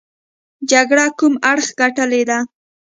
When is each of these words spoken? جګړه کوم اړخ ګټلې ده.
جګړه 0.71 1.05
کوم 1.19 1.33
اړخ 1.51 1.67
ګټلې 1.79 2.21
ده. 2.29 2.39